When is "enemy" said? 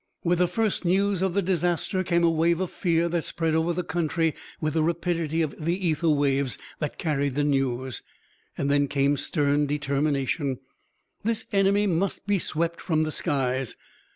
11.51-11.85